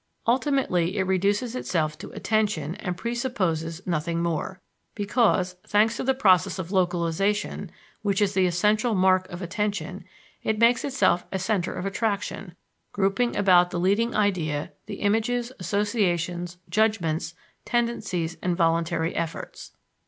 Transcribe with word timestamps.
Ultimately 0.25 0.97
it 0.97 1.05
reduces 1.05 1.55
itself 1.55 1.95
to 1.99 2.09
attention 2.13 2.73
and 2.77 2.97
presupposes 2.97 3.85
nothing 3.85 4.19
more, 4.19 4.59
because, 4.95 5.57
thanks 5.67 5.95
to 5.97 6.03
the 6.03 6.15
process 6.15 6.57
of 6.57 6.71
"localization," 6.71 7.69
which 8.01 8.19
is 8.19 8.33
the 8.33 8.47
essential 8.47 8.95
mark 8.95 9.29
of 9.29 9.43
attention, 9.43 10.03
it 10.41 10.57
makes 10.57 10.83
itself 10.83 11.27
a 11.31 11.37
center 11.37 11.75
of 11.75 11.85
attraction, 11.85 12.55
grouping 12.93 13.35
about 13.35 13.69
the 13.69 13.79
leading 13.79 14.15
idea 14.15 14.71
the 14.87 15.01
images, 15.01 15.51
associations, 15.59 16.57
judgments, 16.67 17.35
tendencies 17.63 18.37
and 18.41 18.57
voluntary 18.57 19.15
efforts. 19.15 19.73